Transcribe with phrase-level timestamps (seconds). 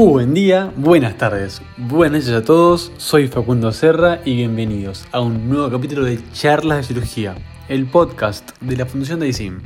[0.00, 5.48] Buen día, buenas tardes, buenas noches a todos, soy Facundo Serra y bienvenidos a un
[5.48, 7.34] nuevo capítulo de Charlas de Cirugía,
[7.68, 9.60] el podcast de la Fundación de ICIM.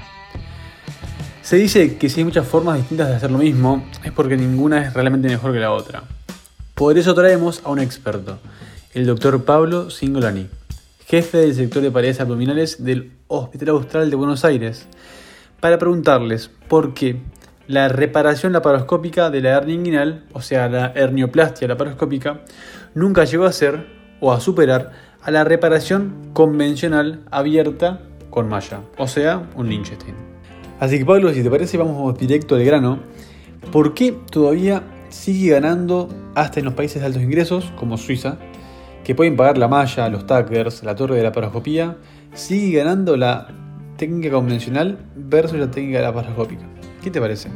[1.43, 4.87] Se dice que si hay muchas formas distintas de hacer lo mismo, es porque ninguna
[4.87, 6.05] es realmente mejor que la otra.
[6.75, 8.39] Por eso traemos a un experto,
[8.95, 10.49] el doctor Pablo Singolani,
[11.09, 14.87] jefe del sector de paredes abdominales del Hospital Austral de Buenos Aires,
[15.61, 17.21] para preguntarles por qué
[17.73, 22.43] la reparación laparoscópica de la hernia inguinal, o sea, la hernioplastia laparoscópica,
[22.95, 23.87] nunca llegó a ser
[24.21, 24.91] o a superar
[25.23, 30.15] a la reparación convencional abierta con malla, o sea, un Lichtenstein.
[30.81, 32.99] Así que Pablo, si te parece, vamos directo al grano.
[33.73, 38.37] ¿Por qué todavía sigue ganando hasta en los países de altos ingresos, como Suiza,
[39.03, 41.97] que pueden pagar la malla, los tackers, la torre de la paroscopía,
[42.35, 43.49] sigue ganando la
[43.97, 46.72] técnica convencional versus la técnica laparoscópica?
[47.03, 47.51] ¿Qué te parece?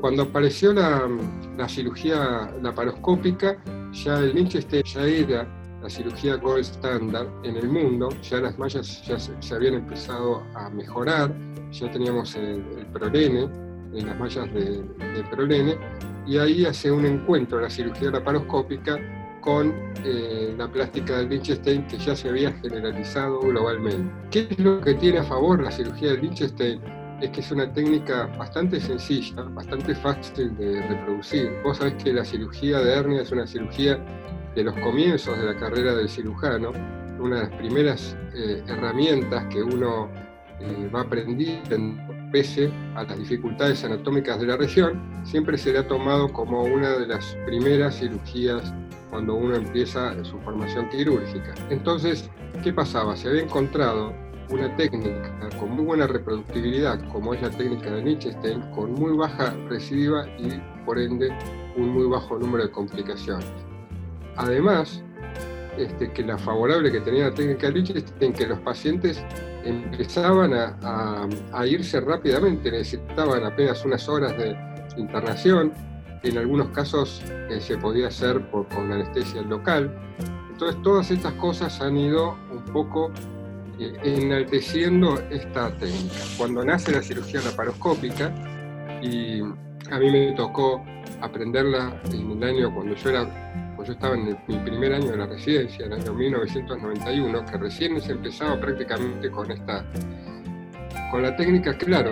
[0.00, 1.08] Cuando apareció la,
[1.68, 3.56] cirugía laparoscópica,
[3.92, 5.48] ya el Lichtenstein ya era
[5.82, 10.70] la cirugía gold standard en el mundo, ya las mallas ya se, habían empezado a
[10.70, 11.34] mejorar,
[11.72, 12.62] ya teníamos el,
[12.92, 13.48] prolene,
[13.94, 15.76] en las mallas de, de, prolene,
[16.26, 18.98] y ahí hace un encuentro la cirugía laparoscópica
[19.40, 19.72] con
[20.04, 24.12] eh, la plástica del Lichtenstein que ya se había generalizado globalmente.
[24.30, 26.80] ¿Qué es lo que tiene a favor la cirugía del Lichtenstein?
[27.20, 31.52] Es que es una técnica bastante sencilla, bastante fácil de reproducir.
[31.64, 33.98] Vos sabés que la cirugía de hernia es una cirugía
[34.54, 36.72] de los comienzos de la carrera del cirujano,
[37.18, 40.08] una de las primeras eh, herramientas que uno
[40.60, 42.02] eh, va aprendiendo
[42.32, 47.36] pese a las dificultades anatómicas de la región, siempre será tomado como una de las
[47.46, 48.72] primeras cirugías
[49.10, 51.54] cuando uno empieza su formación quirúrgica.
[51.70, 52.30] Entonces,
[52.62, 53.16] ¿qué pasaba?
[53.16, 54.12] Se había encontrado
[54.50, 59.54] una técnica con muy buena reproductibilidad, como es la técnica de Lichtenstein, con muy baja
[59.68, 61.28] recidiva y por ende
[61.76, 63.46] un muy bajo número de complicaciones.
[64.36, 65.02] Además,
[65.76, 69.22] este, que la favorable que tenía la técnica de Lichtenstein, que los pacientes
[69.64, 74.56] empezaban a, irse rápidamente, necesitaban apenas unas horas de
[74.96, 75.72] internación,
[76.22, 79.94] en algunos casos eh, se podía hacer por, con anestesia local.
[80.50, 83.12] Entonces todas estas cosas han ido un poco
[83.78, 86.16] enalteciendo esta técnica.
[86.36, 88.32] Cuando nace la cirugía laparoscópica,
[89.02, 90.84] y a mí me tocó
[91.20, 95.16] aprenderla en el año cuando yo era, pues yo estaba en mi primer año de
[95.16, 99.84] la residencia, en el año 1991, que recién se empezaba prácticamente con esta,
[101.10, 102.10] con la técnica, claro,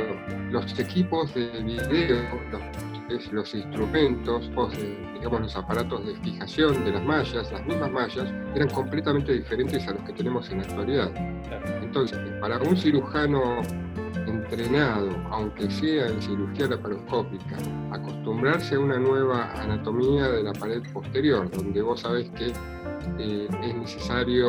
[0.51, 2.62] los equipos de video, los
[3.33, 4.51] los instrumentos,
[5.15, 9.93] digamos los aparatos de fijación de las mallas, las mismas mallas, eran completamente diferentes a
[9.93, 11.12] los que tenemos en la actualidad.
[11.83, 13.62] Entonces, para un cirujano
[14.27, 17.57] entrenado, aunque sea en cirugía laparoscópica,
[17.93, 22.53] acostumbrarse a una nueva anatomía de la pared posterior, donde vos sabés que
[23.19, 24.49] eh, es necesario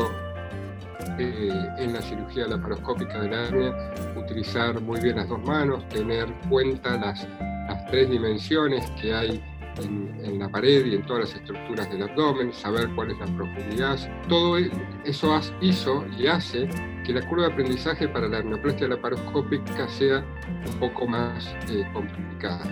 [1.20, 6.28] eh, en la cirugía laparoscópica de la hernia utilizar muy bien las dos manos, tener
[6.50, 7.28] cuenta las
[7.68, 9.44] las tres dimensiones que hay
[9.80, 13.98] en, la pared y en todas las estructuras del abdomen, saber cuál es la profundidad.
[14.28, 14.58] Todo
[15.06, 16.68] eso hizo y hace
[17.06, 20.24] que la curva de aprendizaje para la hernioplastia laparoscópica sea
[20.66, 22.66] un poco más eh, complicada.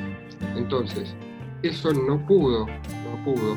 [0.55, 1.15] Entonces,
[1.61, 3.55] eso no pudo, no pudo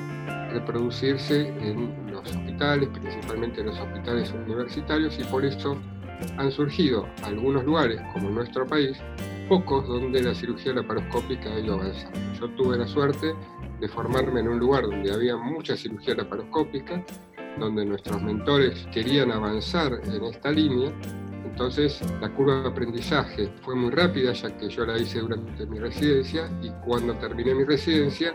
[0.51, 5.77] reproducirse en los hospitales, principalmente en los hospitales universitarios, y por eso
[6.37, 8.99] han surgido algunos lugares, como en nuestro país,
[9.49, 12.19] pocos donde la cirugía laparoscópica ha ido avanzando.
[12.39, 13.35] Yo tuve la suerte
[13.81, 17.05] de formarme en un lugar donde había mucha cirugía laparoscópica,
[17.59, 20.93] donde nuestros mentores querían avanzar en esta línea.
[21.45, 25.79] Entonces la curva de aprendizaje fue muy rápida, ya que yo la hice durante mi
[25.79, 28.33] residencia y cuando terminé mi residencia,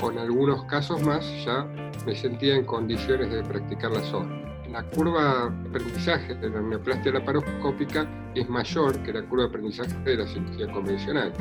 [0.00, 1.66] con algunos casos más, ya
[2.06, 4.44] me sentía en condiciones de practicarla sola
[4.74, 9.94] la curva de aprendizaje de la neoplastia laparoscópica es mayor que la curva de aprendizaje
[10.04, 11.32] de la cirugía convencional.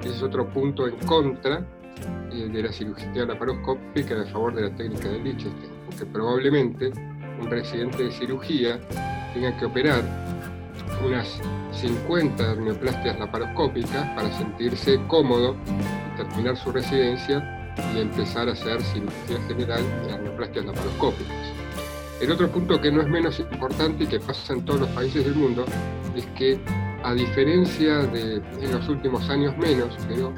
[0.00, 1.66] Ese es otro punto en contra
[2.30, 6.92] eh, de la cirugía laparoscópica a favor de la técnica de Lichtenstein, porque probablemente
[7.40, 8.78] un residente de cirugía
[9.32, 10.02] tenga que operar
[11.02, 11.40] unas
[11.72, 15.56] 50 neoplastias laparoscópicas para sentirse cómodo
[16.12, 17.61] y terminar su residencia
[17.94, 21.36] y empezar a hacer cirugía general de las neoplastias laparoscópicas.
[22.20, 25.24] El otro punto que no es menos importante y que pasa en todos los países
[25.24, 25.64] del mundo
[26.14, 26.60] es que,
[27.02, 30.32] a diferencia de en los últimos años menos, pero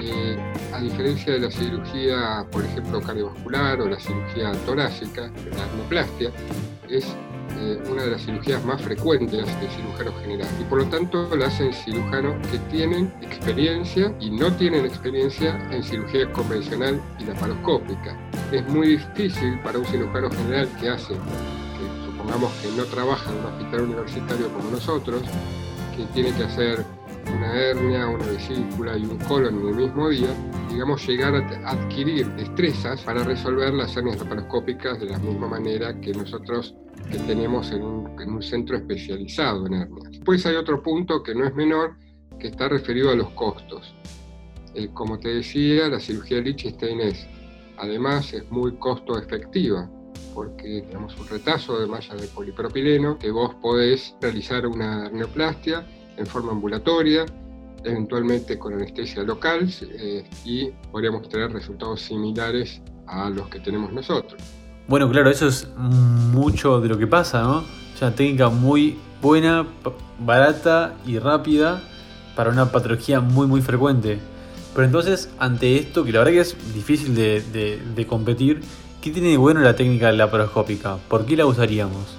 [0.00, 0.36] eh,
[0.72, 5.22] a diferencia de la cirugía, por ejemplo, cardiovascular o la cirugía torácica,
[5.56, 6.30] la arnoplastia,
[6.88, 7.04] es
[7.56, 11.46] eh, una de las cirugías más frecuentes del cirujano general y por lo tanto la
[11.46, 18.16] hacen cirujanos que tienen experiencia y no tienen experiencia en cirugía convencional y laparoscópica.
[18.52, 23.38] Es muy difícil para un cirujano general que hace, que supongamos que no trabaja en
[23.38, 25.22] un hospital universitario como nosotros,
[25.96, 26.84] que tiene que hacer
[27.48, 30.28] una hernia, una vesícula y un colon en el mismo día,
[30.70, 36.12] digamos, llegar a adquirir destrezas para resolver las hernias laparoscópicas de la misma manera que
[36.12, 36.74] nosotros
[37.10, 40.10] que tenemos en un, centro especializado en hernias.
[40.10, 41.96] Después hay otro punto que no es menor,
[42.38, 43.94] que está referido a los costos.
[44.94, 47.26] Como te decía, la cirugía Lichtenstein es,
[47.78, 49.90] además, es muy costo efectiva
[50.34, 55.86] porque tenemos un retazo de malla de polipropileno que vos podés realizar una hernioplastia
[56.18, 57.24] en forma ambulatoria,
[57.84, 64.40] eventualmente con anestesia local eh, y podríamos tener resultados similares a los que tenemos nosotros.
[64.86, 67.64] Bueno, claro, eso es mucho de lo que pasa, ¿no?
[67.94, 69.66] Es una técnica muy buena,
[70.18, 71.82] barata y rápida
[72.34, 74.18] para una patología muy muy frecuente.
[74.74, 78.60] Pero entonces, ante esto, que la verdad que es difícil de, de competir,
[79.02, 80.96] ¿qué tiene de bueno la técnica laparoscópica?
[81.08, 82.16] ¿Por qué la usaríamos?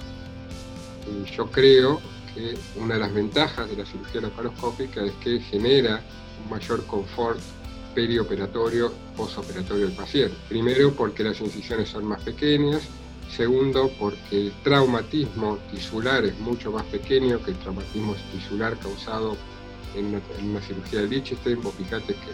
[1.36, 2.00] Yo creo
[2.34, 6.02] que una de las ventajas de la cirugía laparoscópica es que genera
[6.42, 7.40] un mayor confort
[7.94, 10.36] perioperatorio, posoperatorio del paciente.
[10.48, 12.82] Primero porque las incisiones son más pequeñas,
[13.34, 19.36] segundo porque el traumatismo tisular es mucho más pequeño que el traumatismo tisular causado
[19.94, 21.62] en una, cirugía de Lichtenstein.
[21.62, 22.30] Vos fíjate que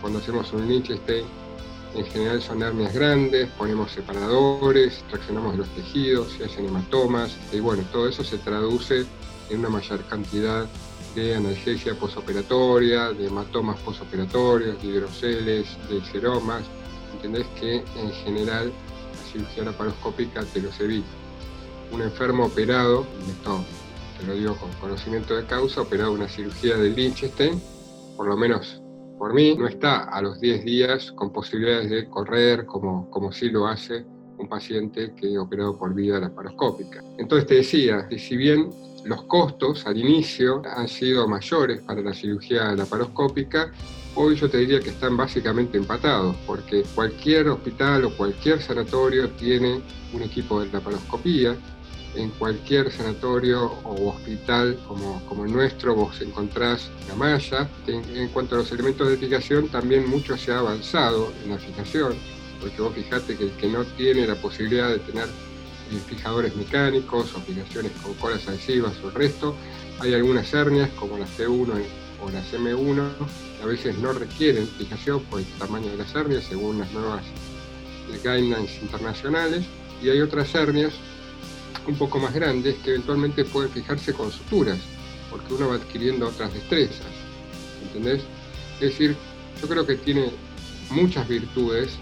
[0.00, 1.24] cuando hacemos un Lichtenstein
[1.94, 7.82] en general son hernias grandes, ponemos separadores, traccionamos los tejidos, se hacen hematomas y bueno,
[7.90, 9.06] todo eso se traduce
[9.50, 10.66] en una mayor cantidad
[11.14, 16.64] de analgesia posoperatoria, de hematomas posoperatorios, de hidroceles, de seromas.
[17.14, 18.72] Entendés que en general
[19.12, 21.08] la cirugía laparoscópica te los evita.
[21.92, 23.64] Un enfermo operado, esto
[24.18, 27.60] te lo digo con conocimiento de causa, operado una cirugía de Lichtenstein,
[28.16, 28.82] por lo menos
[29.18, 33.50] por mí, no está a los 10 días con posibilidades de correr como, como sí
[33.50, 34.04] lo hace
[34.38, 37.02] un paciente que operado por vía laparoscópica.
[37.18, 38.70] Entonces te decía que si bien
[39.04, 43.72] los costos al inicio han sido mayores para la cirugía laparoscópica.
[44.14, 49.80] Hoy yo te diría que están básicamente empatados, porque cualquier hospital o cualquier sanatorio tiene
[50.12, 51.56] un equipo de laparoscopía.
[52.14, 57.68] En cualquier sanatorio o hospital como, como el nuestro vos encontrás la malla.
[57.86, 61.58] En, en cuanto a los elementos de fijación, también mucho se ha avanzado en la
[61.58, 62.14] fijación,
[62.60, 65.28] porque vos fijate que el que no tiene la posibilidad de tener
[65.96, 69.54] fijadores mecánicos, aplicaciones con colas adhesivas o el resto.
[70.00, 71.82] Hay algunas hernias como la C1
[72.20, 73.10] o la CM1
[73.56, 77.24] que a veces no requieren fijación por el tamaño de las hernias según las nuevas
[78.08, 79.64] guidelines internacionales
[80.02, 80.94] y hay otras hernias
[81.86, 84.78] un poco más grandes que eventualmente pueden fijarse con suturas
[85.30, 87.06] porque uno va adquiriendo otras destrezas.
[87.82, 88.22] ¿Entendés?
[88.74, 89.16] Es decir,
[89.60, 90.30] yo creo que tiene
[90.90, 91.98] muchas virtudes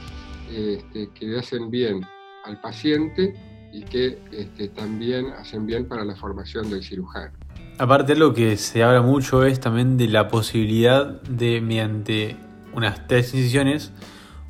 [0.50, 2.06] este, que le hacen bien
[2.44, 3.34] al paciente
[3.76, 7.32] y que este, también hacen bien para la formación del cirujano.
[7.78, 12.36] Aparte lo que se habla mucho es también de la posibilidad de, mediante
[12.72, 13.92] unas tres incisiones,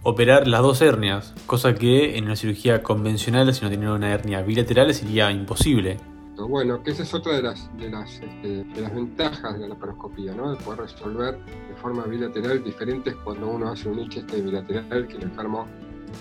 [0.05, 4.43] operar las dos hernias, cosa que en una cirugía convencional, si no tiene una hernia
[4.43, 5.97] bilateral, sería imposible.
[6.37, 9.69] Bueno, que esa es otra de las, de las, este, de las ventajas de la
[9.69, 10.53] laparoscopía, ¿no?
[10.53, 11.37] de poder resolver
[11.69, 15.67] de forma bilateral diferentes cuando uno hace un este bilateral que el enfermo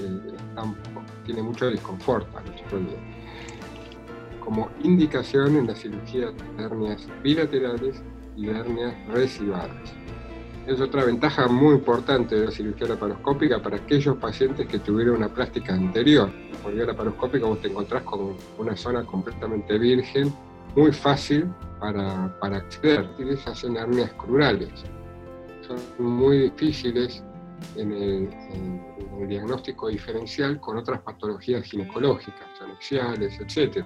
[0.01, 0.38] eh,
[1.25, 2.80] tiene mucho desconfort a nuestro.
[4.39, 8.01] Como indicación en la cirugía de hernias bilaterales
[8.36, 9.94] y de hernias residuales.
[10.68, 15.30] Es otra ventaja muy importante de la cirugía laparoscópica para aquellos pacientes que tuvieron una
[15.30, 16.32] plástica anterior.
[16.63, 20.34] Por vía laparoscópica vos te encontrás con una zona completamente virgen,
[20.75, 21.46] muy fácil
[21.80, 23.15] para, para acceder.
[23.15, 24.70] Tienes hacen hernias crurales.
[25.68, 27.24] Son muy difíciles
[27.76, 28.30] en el,
[29.28, 33.84] diagnóstico diferencial con otras patologías ginecológicas, anexiales, etc.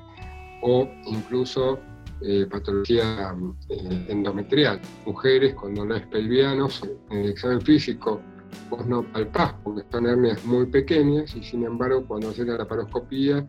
[0.64, 1.80] O incluso
[2.22, 3.34] eh, patología
[3.70, 4.82] eh, endometrial.
[5.06, 8.22] Mujeres con dolores pelvianos, en el examen físico
[8.70, 13.48] vos no palpás porque son hernias muy pequeñas y sin embargo cuando haces la laparoscopía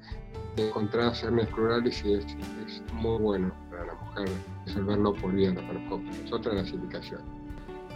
[0.57, 2.27] encontrás hernias plurales y es,
[2.95, 4.29] muy bueno para la mujer
[4.67, 6.17] resolverlo por vía laparoscópica.
[6.25, 7.25] Es otra de las indicaciones.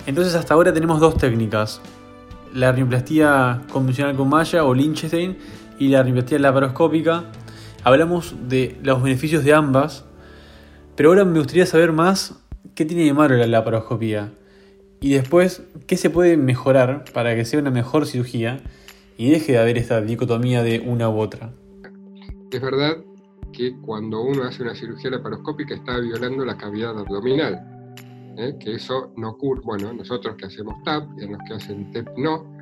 [0.06, 1.80] Entonces hasta ahora tenemos dos técnicas,
[2.54, 5.36] la rinoplastia convencional con malla o Lichtenstein
[5.78, 7.24] y la rinoplastia laparoscópica.
[7.82, 10.04] Hablamos de los beneficios de ambas,
[10.96, 12.40] pero ahora me gustaría saber más
[12.74, 14.32] qué tiene de malo la laparoscopía
[15.00, 18.62] y después qué se puede mejorar para que sea una mejor cirugía
[19.18, 21.52] y deje de haber esta dicotomía de una u otra.
[22.50, 22.98] Es verdad
[23.52, 27.73] que cuando uno hace una cirugía laparoscópica está violando la cavidad abdominal,
[28.36, 28.56] ¿eh?
[28.58, 32.54] que eso no ocurre, bueno, nosotros que hacemos TAP, y los que hacen TEP no,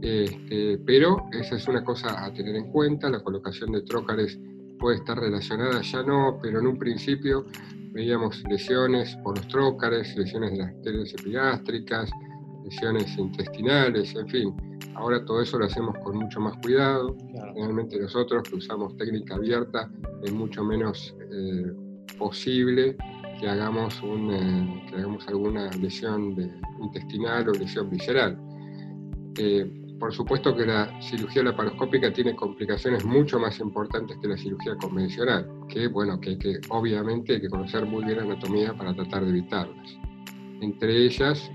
[0.00, 4.38] este, pero esa es una cosa a tener en cuenta, la colocación de trócares
[4.78, 7.46] puede estar relacionada, ya no, pero en un principio
[7.92, 12.10] veíamos lesiones por los trócares, lesiones de las arterias epigástricas,
[12.64, 14.54] lesiones intestinales, en fin.
[14.94, 17.16] Ahora todo eso lo hacemos con mucho más cuidado.
[17.54, 19.90] Realmente nosotros que usamos técnica abierta
[20.22, 21.72] es mucho menos eh,
[22.18, 22.96] posible
[23.38, 28.38] que hagamos, un, eh, que hagamos alguna lesión de, intestinal o lesión visceral.
[29.36, 34.76] Eh, por supuesto que la cirugía laparoscópica tiene complicaciones mucho más importantes que la cirugía
[34.76, 39.24] convencional, que bueno, que, que obviamente hay que conocer muy bien la anatomía para tratar
[39.24, 39.96] de evitarlas.
[40.60, 41.50] Entre ellas,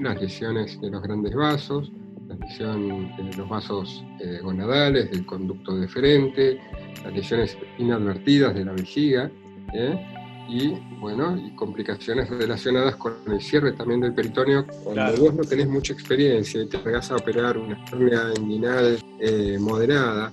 [0.00, 1.90] las lesiones de los grandes vasos,
[2.28, 6.60] la lesión de los vasos eh, gonadales, del conducto deferente,
[7.02, 9.30] las lesiones inadvertidas de la vejiga,
[9.72, 10.17] ¿eh?
[10.48, 14.66] Y bueno, y complicaciones relacionadas con el cierre también del peritoneo.
[14.82, 19.58] Cuando vos no tenés mucha experiencia y te llegas a operar una hernia inguinal eh,
[19.60, 20.32] moderada,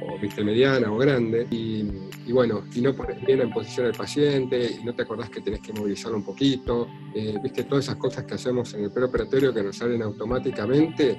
[0.00, 4.78] o viste mediana o grande, y, bueno, y no pones bien en posición al paciente,
[4.80, 8.24] y no te acordás que tenés que movilizarlo un poquito, eh, viste todas esas cosas
[8.24, 11.18] que hacemos en el preoperatorio que nos salen automáticamente,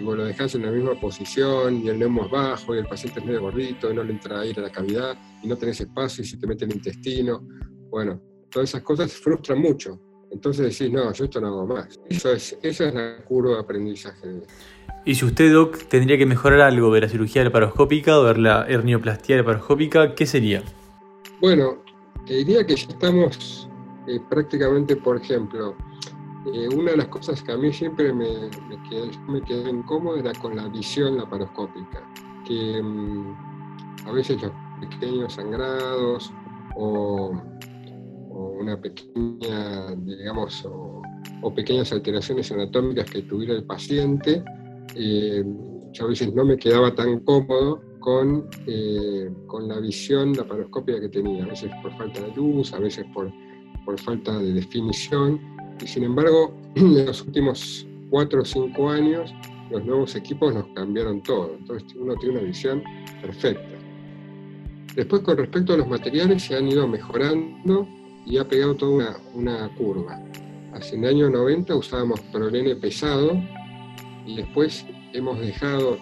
[0.00, 2.86] y vos lo dejás en la misma posición y el neumo es bajo y el
[2.86, 5.80] paciente es medio gordito y no le entra aire a la cavidad y no tenés
[5.80, 7.46] espacio y se te mete el intestino.
[7.90, 10.00] Bueno, todas esas cosas frustran mucho.
[10.30, 11.98] Entonces decís, no, yo esto no hago más.
[12.08, 14.42] Eso es, esa es la curva de aprendizaje.
[15.04, 18.66] Y si usted, Doc, tendría que mejorar algo de la cirugía laparoscópica o de la
[18.68, 20.62] hernioplastia laparoscópica, ¿qué sería?
[21.40, 21.82] Bueno,
[22.26, 23.68] te diría que ya estamos
[24.06, 25.76] eh, prácticamente, por ejemplo,
[26.46, 28.48] eh, una de las cosas que a mí siempre me,
[29.28, 32.02] me, quedó, incómodo era con la visión laparoscópica,
[32.46, 36.32] que mm, a veces los pequeños sangrados
[36.76, 37.32] o,
[38.30, 44.42] una pequeña, digamos, o, pequeñas alteraciones anatómicas que tuviera el paciente,
[44.94, 45.44] eh,
[45.92, 51.08] yo a veces no me quedaba tan cómodo con, eh, con la visión laparoscópica que
[51.10, 53.30] tenía, a veces por falta de luz, a veces por,
[53.84, 55.40] por falta de definición,
[55.86, 59.32] sin embargo, en los últimos cuatro o cinco años,
[59.70, 61.54] los nuevos equipos nos cambiaron todo.
[61.58, 62.82] Entonces uno tiene una visión
[63.22, 63.76] perfecta.
[64.94, 67.86] Después, con respecto a los materiales, se han ido mejorando
[68.26, 70.20] y ha pegado toda una, curva.
[70.72, 73.40] Hace el año 90 usábamos prolene pesado
[74.26, 75.98] y después hemos dejado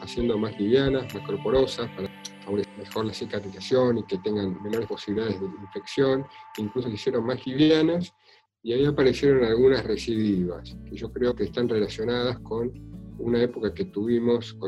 [0.00, 2.08] haciendo más livianas, más corporosas, para
[2.44, 6.24] favorecer mejor la cicatrización y que tengan menores posibilidades de infección.
[6.56, 8.14] Incluso se hicieron más livianas
[8.68, 12.70] y ahí aparecieron algunas recidivas, que yo creo que están relacionadas con
[13.18, 14.58] una época que tuvimos,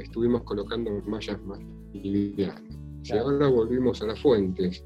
[0.00, 1.58] estuvimos colocando mallas más
[1.92, 2.62] livianas.
[3.02, 4.84] Y ahora volvimos a las fuentes,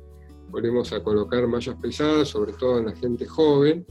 [0.49, 3.85] volvemos a colocar mallas pesadas, sobre todo en la gente joven,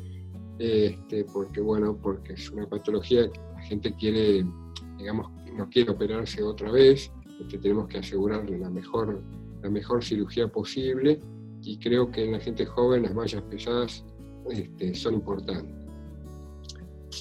[0.58, 4.44] este, porque bueno, porque es una patología que la gente quiere,
[4.98, 9.22] digamos, no quiere operarse otra vez, este, tenemos que asegurar la mejor,
[9.62, 11.20] la mejor cirugía posible
[11.62, 14.04] y creo que en la gente joven las mallas pesadas
[14.52, 15.74] este, son importantes.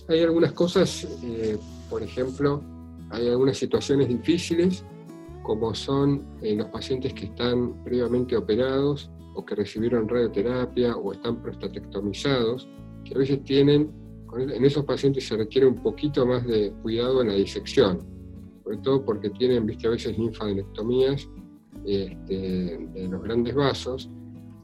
[0.09, 1.59] Hay algunas cosas, eh,
[1.89, 2.63] por ejemplo,
[3.11, 4.85] hay algunas situaciones difíciles,
[5.43, 11.43] como son eh, los pacientes que están previamente operados o que recibieron radioterapia o están
[11.43, 12.69] prostatectomizados,
[13.05, 13.91] que a veces tienen,
[14.37, 18.01] en esos pacientes se requiere un poquito más de cuidado en la disección,
[18.63, 21.29] sobre todo porque tienen, viste, a veces linfadenectomías
[21.85, 24.11] este, de los grandes vasos,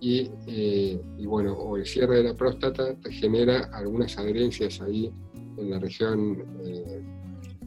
[0.01, 5.11] eh, y, bueno, o el cierre de la próstata te genera algunas adherencias ahí
[5.57, 7.03] en la región eh,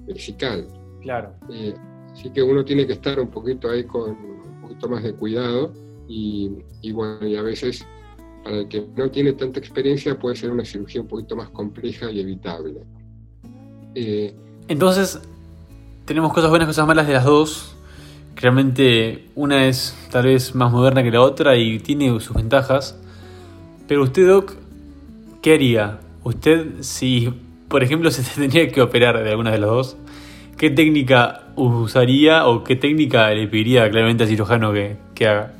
[0.08, 0.68] vesical.
[1.02, 1.34] Claro.
[1.52, 1.74] Eh,
[2.12, 5.74] así que uno tiene que estar un poquito ahí con un poquito más de cuidado
[6.08, 7.86] y, bueno, y a veces
[8.44, 12.10] para el que no tiene tanta experiencia puede ser una cirugía un poquito más compleja
[12.10, 12.82] y evitable.
[13.96, 14.36] Eh,
[14.68, 15.20] Entonces,
[16.06, 17.76] tenemos cosas buenas, cosas malas de las dos
[18.39, 23.00] realmente una es tal vez más moderna que la otra y tiene sus ventajas.
[23.88, 24.53] Pero usted, Doc,
[25.41, 26.00] ¿qué haría?
[26.24, 27.34] Usted, si
[27.67, 29.98] por ejemplo se tendría que operar de alguna de las dos,
[30.58, 35.53] ¿qué técnica usaría o qué técnica le pediría claramente al cirujano que, que haga?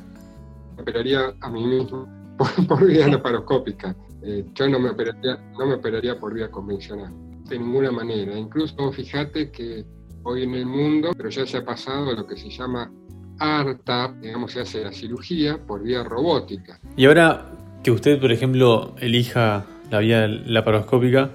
[0.78, 2.08] Operaría a mí mismo
[2.68, 3.94] por, vía laparoscópica.
[4.22, 7.12] Eh, yo no me, operaría, no me operaría por vía convencional,
[7.44, 8.38] de ninguna manera.
[8.38, 9.84] Incluso fíjate que
[10.22, 12.90] hoy en el mundo, pero ya se ha pasado a lo que se llama
[13.38, 16.78] ARTA, digamos, se hace la cirugía por vía robótica.
[16.96, 21.30] Y ahora que usted, por ejemplo, elija la vía laparoscópica,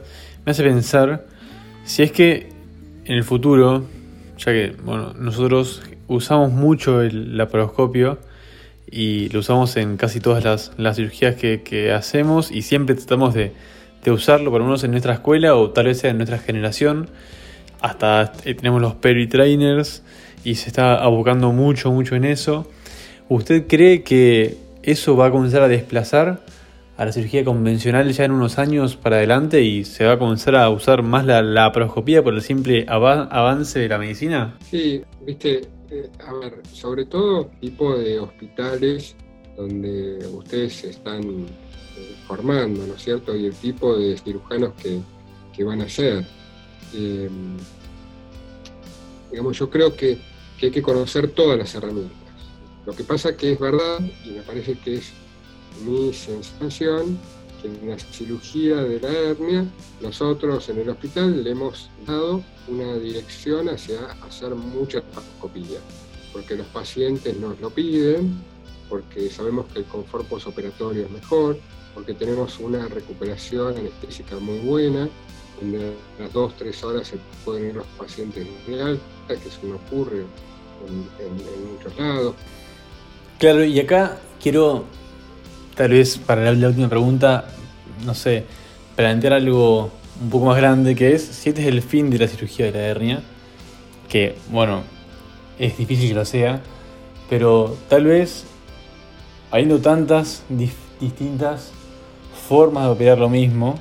[0.45, 1.25] me hace pensar
[1.83, 2.49] si es que
[3.05, 3.85] en el futuro,
[4.37, 8.19] ya que bueno, nosotros usamos mucho el laparoscopio
[8.89, 13.53] y lo usamos en casi todas las, las cirugías que, hacemos y siempre tratamos de,
[14.03, 17.09] de, usarlo, por lo menos en nuestra escuela o tal vez en nuestra generación.
[17.81, 20.03] Hasta eh, tenemos los peri-trainers
[20.43, 22.69] y se está abocando mucho, mucho en eso.
[23.29, 26.43] ¿Usted cree que eso va a comenzar a desplazar
[26.97, 30.55] a la cirugía convencional ya en unos años para adelante y se va a comenzar
[30.55, 34.55] a usar más la laparoscopía por el simple avance de la medicina?
[34.69, 39.15] Sí, viste, eh, a ver, sobre todo tipo de hospitales
[39.57, 43.35] donde ustedes se están eh, formando, ¿no es cierto?
[43.35, 44.99] Y el tipo de cirujanos que,
[45.55, 46.25] que van a ser.
[46.97, 47.29] Eh,
[49.31, 50.17] digamos, yo creo que,
[50.57, 52.17] que, hay que conocer todas las herramientas.
[52.85, 55.11] Lo que pasa que es verdad, y me parece que es
[55.85, 57.17] mi sensación,
[57.61, 59.65] que en la cirugía de la hernia,
[60.01, 65.79] nosotros en el hospital le hemos dado una dirección hacia hacer mucha laparoscopía,
[66.31, 68.39] porque los pacientes nos lo piden,
[68.87, 71.57] porque sabemos que el confort postoperatorio es mejor,
[71.93, 75.09] porque tenemos una recuperación anestésica muy buena,
[75.59, 79.75] donde a las 2-3 horas se pueden ir los pacientes de alta, que eso no
[79.75, 80.25] ocurre
[80.87, 82.35] en, en, muchos lados.
[83.39, 84.85] Claro, y acá quiero,
[85.75, 87.47] tal vez para la última pregunta,
[88.05, 88.45] no sé,
[88.95, 92.27] plantear algo un poco más grande que es si este es el fin de la
[92.27, 93.23] cirugía de la hernia,
[94.09, 94.83] que bueno,
[95.59, 96.61] es difícil que lo sea,
[97.29, 98.45] pero tal vez
[99.51, 100.43] habiendo tantas
[100.99, 101.71] distintas
[102.47, 103.79] formas de operar lo mismo,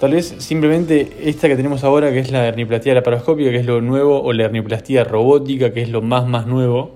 [0.00, 3.80] tal vez simplemente esta que tenemos ahora, que es la herniplastía laparoscópica, que es lo
[3.80, 6.92] nuevo, o la herniplastía robótica, que es lo más más nuevo,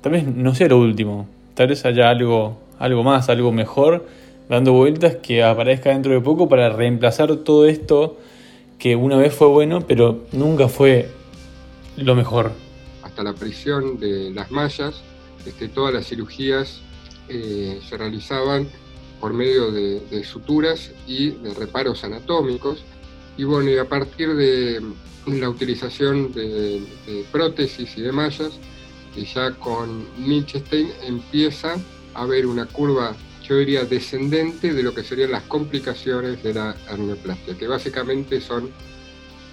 [0.00, 4.06] tal vez no sea lo último, tal vez haya algo, algo más, algo mejor
[4.48, 8.16] dando vueltas que aparezca dentro de poco para reemplazar todo esto
[8.78, 11.08] que una vez fue bueno, pero nunca fue
[11.96, 12.52] lo mejor.
[13.02, 15.02] Hasta la prisión de las mallas,
[15.44, 16.80] este, todas las cirugías
[17.28, 18.68] eh, se realizaban
[19.20, 22.84] por medio de, suturas y de reparos anatómicos.
[23.36, 24.82] Y bueno, y a partir de
[25.26, 28.52] la utilización de, de prótesis y de mallas,
[29.16, 31.76] y ya con Lichtenstein empieza
[32.14, 33.16] a haber una curva
[33.48, 38.70] yo diría, descendente de lo que serían las complicaciones de la hernioplastia, que básicamente son,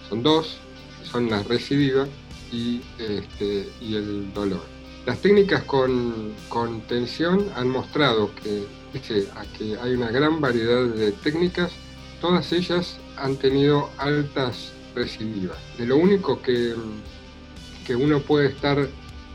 [0.09, 0.57] son dos,
[1.03, 2.05] son la recidiva
[2.51, 4.63] y, este, y el dolor.
[5.05, 11.11] Las técnicas con, con tensión han mostrado que, a que hay una gran variedad de
[11.11, 11.73] técnicas,
[12.21, 15.57] todas ellas han tenido altas recidivas.
[15.77, 16.73] De lo único que,
[17.85, 18.87] que uno puede estar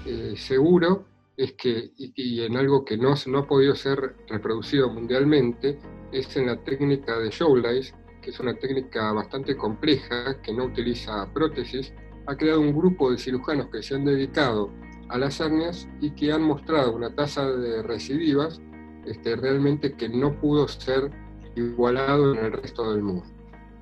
[0.06, 1.04] eh, seguro
[1.36, 5.78] es que, y, en algo que no, no ha podido ser reproducido mundialmente,
[6.10, 11.30] es en la técnica de Showlace, que es una técnica bastante compleja, que no utiliza
[11.34, 11.92] prótesis,
[12.26, 14.70] ha creado un grupo de cirujanos que se han dedicado
[15.08, 18.60] a las hernias y que han mostrado una tasa de recidivas
[19.06, 21.10] este, realmente que no pudo ser
[21.54, 23.24] igualado en el resto del mundo.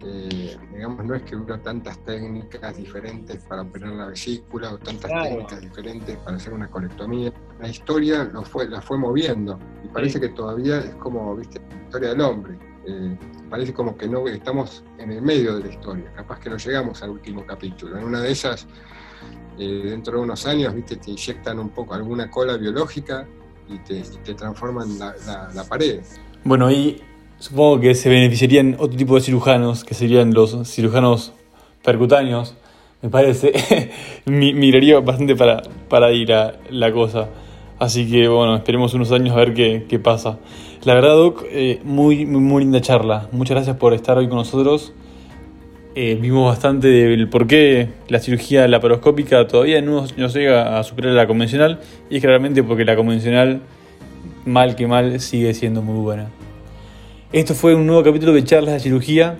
[0.00, 5.10] Eh, digamos, no es que hubiera tantas técnicas diferentes para operar la vesícula o tantas
[5.10, 7.32] técnicas diferentes para hacer una colectomía.
[7.60, 11.82] La historia lo fue, la fue moviendo y parece que todavía es como, viste, la
[11.82, 12.56] historia del hombre.
[12.86, 13.18] Eh,
[13.50, 17.02] parece como que no estamos en el medio de la historia, capaz que no llegamos
[17.02, 17.98] al último capítulo.
[17.98, 18.68] En una de esas,
[19.58, 23.26] eh, dentro de unos años, viste, te inyectan un poco alguna cola biológica
[23.68, 26.00] y te, te transforman la, la, la pared.
[26.44, 27.02] Bueno, y
[27.40, 31.32] Supongo que se beneficiarían otro tipo de cirujanos, que serían los cirujanos
[31.84, 32.56] percutáneos,
[33.00, 33.52] me parece.
[34.26, 37.28] Miraría bastante para, para ir a la cosa.
[37.78, 40.40] Así que bueno, esperemos unos años a ver qué, qué pasa.
[40.82, 43.28] La verdad, Doc, eh, muy, muy, linda charla.
[43.30, 44.92] Muchas gracias por estar hoy con nosotros.
[46.00, 51.12] Eh, vimos bastante del por qué la cirugía laparoscópica todavía no, no llega a superar
[51.12, 51.80] la convencional.
[52.08, 53.62] Y es claramente porque la convencional,
[54.44, 56.28] mal que mal, sigue siendo muy buena.
[57.32, 59.38] Esto fue un nuevo capítulo de Charlas de Cirugía,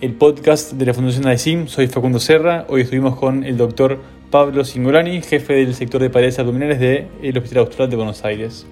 [0.00, 1.66] el podcast de la Fundación AISIM.
[1.66, 2.66] Soy Facundo Serra.
[2.68, 3.98] Hoy estuvimos con el doctor
[4.30, 8.64] Pablo Singolani, jefe del sector de paredes abdominales del Hospital Austral de Buenos Aires.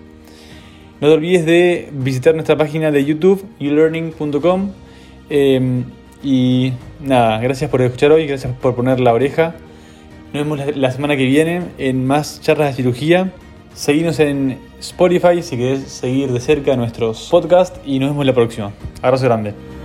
[1.00, 4.70] No te olvides de visitar nuestra página de YouTube, ulearning.com.
[5.30, 5.84] Em,
[6.22, 9.54] y nada, gracias por escuchar hoy, gracias por poner la oreja.
[10.32, 13.32] Nos vemos la semana que viene en más charlas de cirugía.
[13.74, 18.72] Seguimos en Spotify si querés seguir de cerca nuestros podcasts y nos vemos la próxima.
[19.02, 19.77] Abrazo grande.